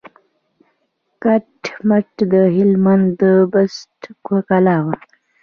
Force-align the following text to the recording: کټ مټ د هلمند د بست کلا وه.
کټ 1.23 1.49
مټ 1.87 2.09
د 2.31 2.33
هلمند 2.55 3.07
د 3.19 3.21
بست 3.51 3.97
کلا 4.49 4.77
وه. 4.85 4.95